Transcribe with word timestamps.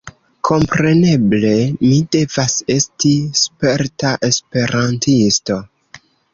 Kompreneble, 0.47 1.51
vi 1.83 1.91
devas 2.23 2.57
esti 2.77 3.13
sperta 3.43 4.17
esperantisto 4.33 5.63